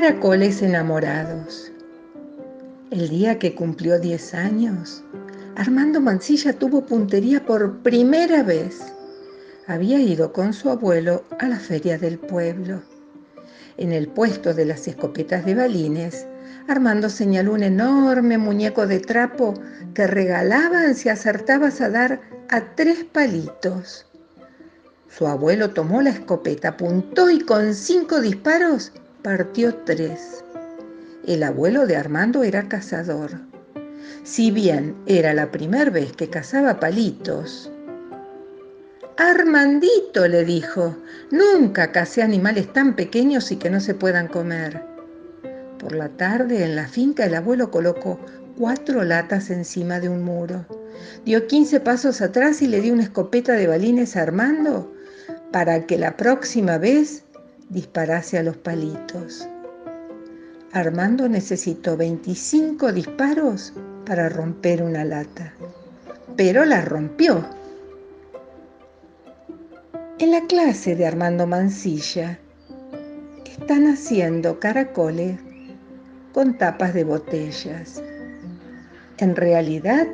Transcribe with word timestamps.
Caracoles 0.00 0.62
enamorados. 0.62 1.72
El 2.92 3.08
día 3.08 3.40
que 3.40 3.56
cumplió 3.56 3.98
10 3.98 4.32
años, 4.34 5.02
Armando 5.56 6.00
Mancilla 6.00 6.52
tuvo 6.52 6.86
puntería 6.86 7.44
por 7.44 7.78
primera 7.78 8.44
vez. 8.44 8.80
Había 9.66 9.98
ido 9.98 10.32
con 10.32 10.52
su 10.52 10.70
abuelo 10.70 11.24
a 11.40 11.48
la 11.48 11.58
feria 11.58 11.98
del 11.98 12.16
pueblo. 12.16 12.80
En 13.76 13.90
el 13.90 14.06
puesto 14.06 14.54
de 14.54 14.66
las 14.66 14.86
escopetas 14.86 15.44
de 15.44 15.56
balines, 15.56 16.28
Armando 16.68 17.10
señaló 17.10 17.54
un 17.54 17.64
enorme 17.64 18.38
muñeco 18.38 18.86
de 18.86 19.00
trapo 19.00 19.54
que 19.94 20.06
regalaban 20.06 20.94
si 20.94 21.08
acertabas 21.08 21.80
a 21.80 21.90
dar 21.90 22.20
a 22.50 22.76
tres 22.76 23.02
palitos. 23.02 24.06
Su 25.08 25.26
abuelo 25.26 25.70
tomó 25.70 26.02
la 26.02 26.10
escopeta, 26.10 26.68
apuntó 26.68 27.30
y 27.30 27.40
con 27.40 27.74
cinco 27.74 28.20
disparos 28.20 28.92
partió 29.22 29.74
tres. 29.84 30.44
El 31.26 31.42
abuelo 31.42 31.86
de 31.86 31.96
Armando 31.96 32.44
era 32.44 32.68
cazador. 32.68 33.32
Si 34.22 34.50
bien 34.50 34.94
era 35.06 35.34
la 35.34 35.50
primera 35.50 35.90
vez 35.90 36.12
que 36.12 36.30
cazaba 36.30 36.78
palitos, 36.78 37.70
Armandito 39.16 40.28
le 40.28 40.44
dijo, 40.44 40.96
nunca 41.32 41.90
cacé 41.90 42.22
animales 42.22 42.72
tan 42.72 42.94
pequeños 42.94 43.50
y 43.50 43.56
que 43.56 43.70
no 43.70 43.80
se 43.80 43.94
puedan 43.94 44.28
comer. 44.28 44.80
Por 45.80 45.94
la 45.94 46.08
tarde 46.10 46.64
en 46.64 46.76
la 46.76 46.86
finca 46.86 47.24
el 47.24 47.34
abuelo 47.34 47.70
colocó 47.70 48.20
cuatro 48.56 49.02
latas 49.02 49.50
encima 49.50 49.98
de 49.98 50.08
un 50.08 50.22
muro. 50.22 50.64
Dio 51.24 51.46
15 51.46 51.80
pasos 51.80 52.20
atrás 52.20 52.62
y 52.62 52.68
le 52.68 52.80
dio 52.80 52.92
una 52.92 53.02
escopeta 53.02 53.54
de 53.54 53.66
balines 53.66 54.16
a 54.16 54.22
Armando 54.22 54.92
para 55.52 55.86
que 55.86 55.98
la 55.98 56.16
próxima 56.16 56.78
vez 56.78 57.24
disparase 57.70 58.38
a 58.38 58.42
los 58.42 58.56
palitos. 58.56 59.48
Armando 60.72 61.28
necesitó 61.28 61.96
25 61.96 62.92
disparos 62.92 63.72
para 64.06 64.28
romper 64.28 64.82
una 64.82 65.04
lata, 65.04 65.52
pero 66.36 66.64
la 66.64 66.82
rompió. 66.82 67.44
En 70.18 70.32
la 70.32 70.46
clase 70.46 70.96
de 70.96 71.06
Armando 71.06 71.46
Mancilla 71.46 72.38
están 73.44 73.86
haciendo 73.86 74.58
caracoles 74.60 75.38
con 76.32 76.56
tapas 76.56 76.94
de 76.94 77.04
botellas. 77.04 78.02
En 79.18 79.36
realidad, 79.36 80.06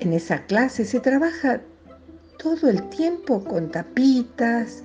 en 0.00 0.12
esa 0.12 0.44
clase 0.46 0.84
se 0.84 1.00
trabaja 1.00 1.60
todo 2.38 2.68
el 2.68 2.88
tiempo 2.90 3.42
con 3.44 3.70
tapitas, 3.70 4.82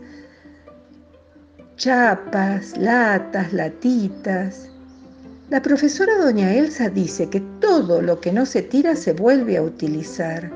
chapas, 1.79 2.77
latas, 2.77 3.53
latitas. 3.53 4.69
La 5.49 5.61
profesora 5.61 6.17
doña 6.17 6.53
Elsa 6.53 6.89
dice 6.89 7.29
que 7.29 7.39
todo 7.61 8.01
lo 8.01 8.19
que 8.19 8.33
no 8.33 8.45
se 8.45 8.61
tira 8.61 8.97
se 8.97 9.13
vuelve 9.13 9.55
a 9.55 9.63
utilizar 9.63 10.51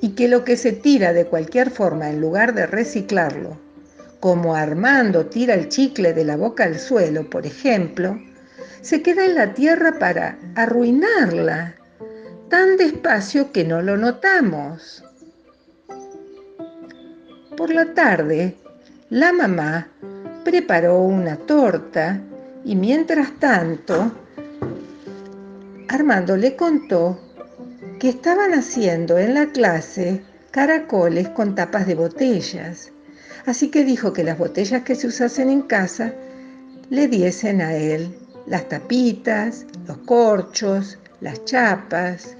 y 0.00 0.10
que 0.10 0.28
lo 0.28 0.44
que 0.44 0.56
se 0.56 0.70
tira 0.70 1.12
de 1.12 1.26
cualquier 1.26 1.70
forma 1.70 2.08
en 2.08 2.20
lugar 2.20 2.54
de 2.54 2.66
reciclarlo, 2.66 3.58
como 4.20 4.54
Armando 4.54 5.26
tira 5.26 5.54
el 5.54 5.68
chicle 5.68 6.12
de 6.12 6.24
la 6.24 6.36
boca 6.36 6.62
al 6.62 6.78
suelo, 6.78 7.28
por 7.28 7.44
ejemplo, 7.44 8.16
se 8.82 9.02
queda 9.02 9.24
en 9.24 9.34
la 9.34 9.52
tierra 9.52 9.98
para 9.98 10.38
arruinarla, 10.54 11.74
tan 12.48 12.76
despacio 12.76 13.50
que 13.50 13.64
no 13.64 13.82
lo 13.82 13.96
notamos. 13.96 15.02
Por 17.56 17.74
la 17.74 17.94
tarde, 17.94 18.56
la 19.10 19.32
mamá 19.32 19.88
preparó 20.46 21.00
una 21.00 21.36
torta 21.38 22.20
y 22.64 22.76
mientras 22.76 23.32
tanto, 23.40 24.12
Armando 25.88 26.36
le 26.36 26.54
contó 26.54 27.18
que 27.98 28.10
estaban 28.10 28.54
haciendo 28.54 29.18
en 29.18 29.34
la 29.34 29.46
clase 29.46 30.22
caracoles 30.52 31.28
con 31.30 31.56
tapas 31.56 31.88
de 31.88 31.96
botellas. 31.96 32.92
Así 33.44 33.72
que 33.72 33.84
dijo 33.84 34.12
que 34.12 34.22
las 34.22 34.38
botellas 34.38 34.84
que 34.84 34.94
se 34.94 35.08
usasen 35.08 35.50
en 35.50 35.62
casa 35.62 36.14
le 36.90 37.08
diesen 37.08 37.60
a 37.60 37.74
él 37.74 38.16
las 38.46 38.68
tapitas, 38.68 39.66
los 39.88 39.98
corchos, 39.98 40.96
las 41.20 41.44
chapas. 41.44 42.36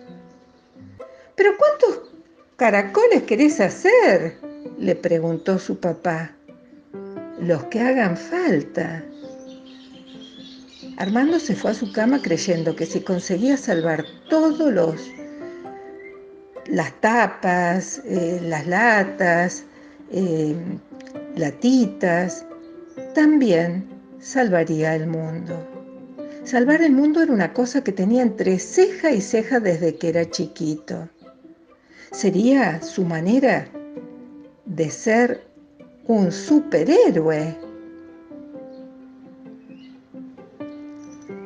¿Pero 1.35 1.57
cuántos 1.59 2.13
caracoles 2.55 3.25
querés 3.25 3.59
hacer? 3.59 4.39
le 4.79 4.95
preguntó 4.95 5.59
su 5.59 5.81
papá. 5.81 6.36
Los 7.47 7.63
que 7.67 7.81
hagan 7.81 8.17
falta. 8.17 9.05
Armando 10.97 11.39
se 11.39 11.55
fue 11.55 11.71
a 11.71 11.75
su 11.75 11.93
cama 11.93 12.21
creyendo 12.21 12.75
que 12.75 12.87
si 12.87 13.01
conseguía 13.01 13.57
salvar 13.57 14.05
todos 14.29 14.73
los 14.73 15.01
las 16.67 16.93
tapas, 17.01 18.03
eh, 18.05 18.41
las 18.43 18.67
latas, 18.67 19.65
eh, 20.11 20.57
latitas, 21.37 22.45
también 23.15 23.87
salvaría 24.19 24.97
el 24.97 25.07
mundo. 25.07 25.65
Salvar 26.43 26.83
el 26.83 26.95
mundo 26.95 27.23
era 27.23 27.33
una 27.33 27.53
cosa 27.53 27.85
que 27.85 27.93
tenía 27.93 28.23
entre 28.23 28.59
ceja 28.59 29.13
y 29.13 29.21
ceja 29.21 29.61
desde 29.61 29.95
que 29.95 30.09
era 30.09 30.29
chiquito. 30.29 31.09
Sería 32.11 32.83
su 32.83 33.05
manera 33.05 33.69
de 34.65 34.91
ser 34.91 35.46
un 36.09 36.31
superhéroe. 36.31 37.57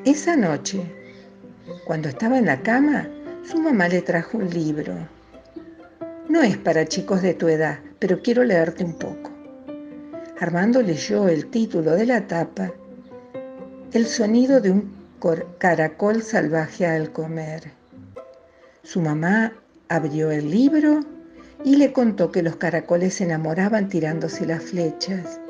Esa 0.04 0.36
noche, 0.36 0.82
cuando 1.86 2.10
estaba 2.10 2.38
en 2.38 2.44
la 2.44 2.62
cama, 2.62 3.08
su 3.42 3.58
mamá 3.58 3.88
le 3.88 4.02
trajo 4.02 4.36
un 4.36 4.50
libro. 4.50 4.94
No 6.28 6.42
es 6.42 6.58
para 6.58 6.84
chicos 6.84 7.22
de 7.22 7.32
tu 7.32 7.48
edad, 7.48 7.78
pero 7.98 8.20
quiero 8.20 8.44
leerte 8.44 8.84
un 8.84 8.98
poco. 8.98 9.30
Armando 10.40 10.82
leyó 10.82 11.28
el 11.28 11.46
título 11.46 11.92
de 11.92 12.06
la 12.06 12.26
tapa, 12.26 12.70
El 13.92 14.06
sonido 14.06 14.60
de 14.60 14.72
un 14.72 14.92
caracol 15.58 16.22
salvaje 16.22 16.86
al 16.86 17.12
comer. 17.12 17.72
Su 18.82 19.00
mamá 19.00 19.54
abrió 19.88 20.30
el 20.30 20.50
libro 20.50 21.00
y 21.64 21.76
le 21.76 21.92
contó 21.92 22.32
que 22.32 22.42
los 22.42 22.56
caracoles 22.56 23.14
se 23.14 23.24
enamoraban 23.24 23.88
tirándose 23.88 24.46
las 24.46 24.62
flechas. 24.62 25.40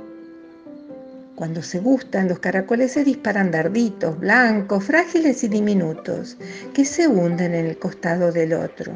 Cuando 1.36 1.62
se 1.62 1.78
gustan, 1.78 2.28
los 2.28 2.40
caracoles 2.40 2.92
se 2.92 3.04
disparan 3.04 3.50
darditos, 3.50 4.18
blancos, 4.18 4.84
frágiles 4.84 5.42
y 5.44 5.48
diminutos, 5.48 6.36
que 6.74 6.84
se 6.84 7.08
hunden 7.08 7.54
en 7.54 7.66
el 7.66 7.78
costado 7.78 8.32
del 8.32 8.52
otro. 8.52 8.92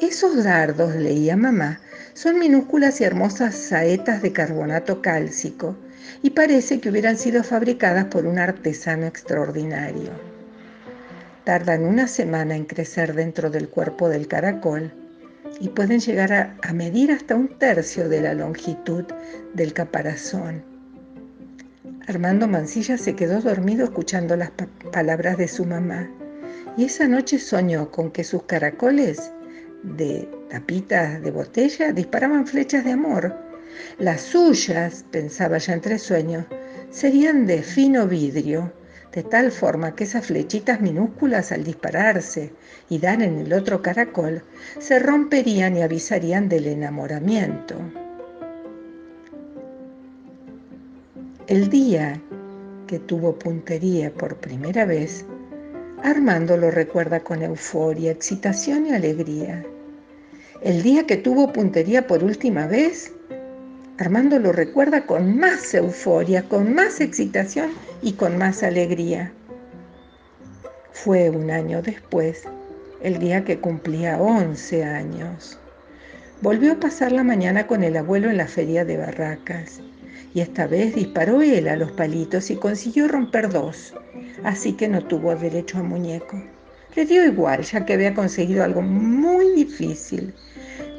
Esos 0.00 0.42
dardos, 0.42 0.94
leía 0.94 1.36
mamá, 1.36 1.80
son 2.14 2.38
minúsculas 2.38 3.00
y 3.00 3.04
hermosas 3.04 3.54
saetas 3.56 4.22
de 4.22 4.32
carbonato 4.32 5.02
cálcico 5.02 5.76
y 6.22 6.30
parece 6.30 6.80
que 6.80 6.90
hubieran 6.90 7.18
sido 7.18 7.42
fabricadas 7.42 8.06
por 8.06 8.24
un 8.24 8.38
artesano 8.38 9.06
extraordinario. 9.06 10.10
Tardan 11.44 11.84
una 11.84 12.06
semana 12.06 12.56
en 12.56 12.64
crecer 12.64 13.14
dentro 13.14 13.50
del 13.50 13.68
cuerpo 13.68 14.08
del 14.08 14.28
caracol 14.28 14.92
y 15.60 15.68
pueden 15.68 16.00
llegar 16.00 16.32
a, 16.32 16.72
medir 16.72 17.12
hasta 17.12 17.34
un 17.34 17.48
tercio 17.58 18.08
de 18.08 18.20
la 18.20 18.34
longitud 18.34 19.04
del 19.54 19.72
caparazón. 19.72 20.62
Armando 22.06 22.46
Mancilla 22.46 22.98
se 22.98 23.14
quedó 23.14 23.40
dormido 23.40 23.84
escuchando 23.84 24.36
las 24.36 24.50
palabras 24.92 25.38
de 25.38 25.48
su 25.48 25.64
mamá 25.64 26.10
y 26.76 26.84
esa 26.84 27.06
noche 27.08 27.38
soñó 27.38 27.90
con 27.90 28.10
que 28.10 28.24
sus 28.24 28.42
caracoles 28.42 29.32
de 29.82 30.28
tapitas 30.50 31.22
de 31.22 31.30
botella 31.30 31.92
disparaban 31.92 32.46
flechas 32.46 32.84
de 32.84 32.92
amor. 32.92 33.34
Las 33.98 34.20
suyas, 34.20 35.04
pensaba 35.10 35.58
ya 35.58 35.72
entre 35.72 35.98
sueños, 35.98 36.44
serían 36.90 37.46
de 37.46 37.62
fino 37.62 38.06
vidrio 38.06 38.72
de 39.14 39.22
tal 39.22 39.52
forma 39.52 39.94
que 39.94 40.04
esas 40.04 40.26
flechitas 40.26 40.80
minúsculas 40.80 41.52
al 41.52 41.62
dispararse 41.62 42.52
y 42.88 42.98
dar 42.98 43.22
en 43.22 43.38
el 43.38 43.52
otro 43.52 43.80
caracol 43.80 44.42
se 44.80 44.98
romperían 44.98 45.76
y 45.76 45.82
avisarían 45.82 46.48
del 46.48 46.66
enamoramiento. 46.66 47.76
El 51.46 51.68
día 51.68 52.20
que 52.88 52.98
tuvo 52.98 53.38
puntería 53.38 54.12
por 54.12 54.36
primera 54.36 54.84
vez, 54.84 55.24
Armando 56.02 56.58
lo 56.58 56.70
recuerda 56.70 57.20
con 57.20 57.42
euforia, 57.42 58.10
excitación 58.10 58.86
y 58.86 58.92
alegría. 58.92 59.64
El 60.60 60.82
día 60.82 61.06
que 61.06 61.16
tuvo 61.16 61.50
puntería 61.50 62.06
por 62.06 62.22
última 62.22 62.66
vez, 62.66 63.10
Armando 63.96 64.40
lo 64.40 64.50
recuerda 64.50 65.06
con 65.06 65.38
más 65.38 65.72
euforia, 65.72 66.48
con 66.48 66.74
más 66.74 67.00
excitación 67.00 67.70
y 68.02 68.14
con 68.14 68.36
más 68.36 68.64
alegría. 68.64 69.32
Fue 70.90 71.30
un 71.30 71.48
año 71.52 71.80
después, 71.80 72.42
el 73.02 73.20
día 73.20 73.44
que 73.44 73.60
cumplía 73.60 74.20
11 74.20 74.82
años. 74.82 75.60
Volvió 76.40 76.72
a 76.72 76.80
pasar 76.80 77.12
la 77.12 77.22
mañana 77.22 77.68
con 77.68 77.84
el 77.84 77.96
abuelo 77.96 78.30
en 78.30 78.36
la 78.36 78.48
feria 78.48 78.84
de 78.84 78.96
Barracas 78.96 79.80
y 80.34 80.40
esta 80.40 80.66
vez 80.66 80.96
disparó 80.96 81.40
él 81.40 81.68
a 81.68 81.76
los 81.76 81.92
palitos 81.92 82.50
y 82.50 82.56
consiguió 82.56 83.06
romper 83.06 83.48
dos, 83.48 83.94
así 84.42 84.72
que 84.72 84.88
no 84.88 85.04
tuvo 85.04 85.36
derecho 85.36 85.78
a 85.78 85.84
muñeco. 85.84 86.42
Le 86.96 87.06
dio 87.06 87.24
igual, 87.24 87.62
ya 87.62 87.84
que 87.84 87.92
había 87.92 88.12
conseguido 88.12 88.64
algo 88.64 88.82
muy 88.82 89.52
difícil, 89.54 90.34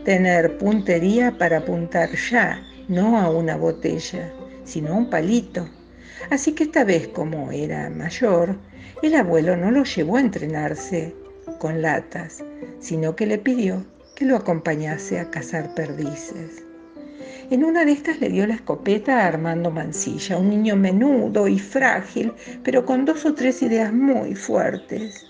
tener 0.06 0.58
puntería 0.58 1.38
para 1.38 1.58
apuntar 1.58 2.10
ya, 2.16 2.66
no 2.88 3.20
a 3.20 3.30
una 3.30 3.58
botella, 3.58 4.32
sino 4.64 4.94
a 4.94 4.98
un 4.98 5.10
palito. 5.10 5.68
Así 6.30 6.54
que 6.54 6.66
esta 6.66 6.84
vez, 6.84 7.08
como 7.10 7.52
era 7.52 7.90
mayor, 7.90 8.58
el 9.02 9.16
abuelo 9.16 9.56
no 9.56 9.72
lo 9.72 9.84
llevó 9.84 10.18
a 10.18 10.22
entrenarse 10.22 11.14
con 11.60 11.82
latas, 11.82 12.44
sino 12.80 13.16
que 13.16 13.26
le 13.26 13.38
pidió 13.38 13.86
que 14.16 14.26
lo 14.26 14.38
acompañase 14.38 15.20
a 15.20 15.30
cazar 15.30 15.74
perdices. 15.76 16.64
En 17.52 17.64
una 17.64 17.86
de 17.86 17.92
estas 17.92 18.20
le 18.20 18.30
dio 18.30 18.48
la 18.48 18.56
escopeta 18.56 19.20
a 19.20 19.28
Armando 19.28 19.70
Mancilla, 19.70 20.38
un 20.38 20.50
niño 20.50 20.76
menudo 20.76 21.48
y 21.48 21.60
frágil, 21.60 22.34
pero 22.64 22.86
con 22.86 23.06
dos 23.06 23.26
o 23.26 23.36
tres 23.36 23.62
ideas 23.62 23.94
muy 23.94 24.34
fuertes. 24.34 25.28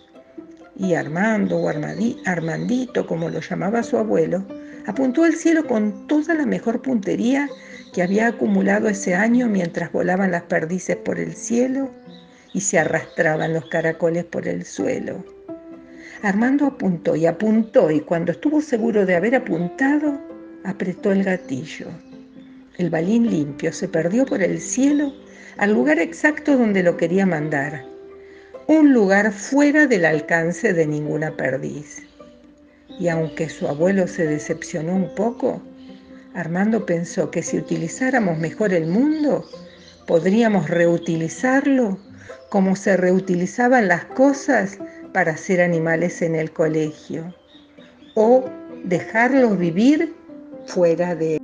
Y 0.77 0.93
Armando, 0.93 1.57
o 1.57 1.69
Armandito, 1.69 3.05
como 3.05 3.29
lo 3.29 3.41
llamaba 3.41 3.83
su 3.83 3.97
abuelo, 3.97 4.45
apuntó 4.85 5.23
al 5.23 5.35
cielo 5.35 5.65
con 5.65 6.07
toda 6.07 6.33
la 6.33 6.45
mejor 6.45 6.81
puntería 6.81 7.49
que 7.93 8.03
había 8.03 8.27
acumulado 8.27 8.89
ese 8.89 9.15
año 9.15 9.47
mientras 9.47 9.91
volaban 9.91 10.31
las 10.31 10.43
perdices 10.43 10.97
por 10.97 11.19
el 11.19 11.33
cielo 11.33 11.89
y 12.53 12.61
se 12.61 12.79
arrastraban 12.79 13.53
los 13.53 13.65
caracoles 13.65 14.25
por 14.25 14.47
el 14.47 14.65
suelo. 14.65 15.23
Armando 16.21 16.65
apuntó 16.65 17.15
y 17.15 17.25
apuntó 17.25 17.91
y 17.91 17.99
cuando 17.99 18.31
estuvo 18.31 18.61
seguro 18.61 19.05
de 19.05 19.15
haber 19.15 19.35
apuntado, 19.35 20.19
apretó 20.63 21.11
el 21.11 21.23
gatillo. 21.23 21.87
El 22.77 22.89
balín 22.89 23.29
limpio 23.29 23.71
se 23.71 23.87
perdió 23.87 24.25
por 24.25 24.41
el 24.41 24.59
cielo 24.59 25.13
al 25.57 25.73
lugar 25.73 25.99
exacto 25.99 26.57
donde 26.57 26.83
lo 26.83 26.97
quería 26.97 27.25
mandar, 27.25 27.85
un 28.67 28.93
lugar 28.93 29.31
fuera 29.31 29.87
del 29.87 30.05
alcance 30.05 30.73
de 30.73 30.87
ninguna 30.87 31.31
perdiz. 31.37 32.03
Y 32.99 33.09
aunque 33.09 33.49
su 33.49 33.67
abuelo 33.67 34.07
se 34.07 34.25
decepcionó 34.25 34.93
un 34.95 35.13
poco, 35.15 35.61
Armando 36.33 36.85
pensó 36.85 37.31
que 37.31 37.41
si 37.41 37.57
utilizáramos 37.57 38.37
mejor 38.37 38.73
el 38.73 38.87
mundo, 38.87 39.45
podríamos 40.05 40.69
reutilizarlo 40.69 41.97
como 42.49 42.75
se 42.75 42.97
reutilizaban 42.97 43.87
las 43.87 44.05
cosas 44.05 44.77
para 45.13 45.31
hacer 45.31 45.61
animales 45.61 46.21
en 46.21 46.35
el 46.35 46.51
colegio, 46.51 47.33
o 48.15 48.45
dejarlos 48.83 49.57
vivir 49.57 50.13
fuera 50.65 51.15
de 51.15 51.39